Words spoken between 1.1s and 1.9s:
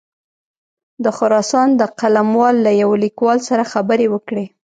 خراسان د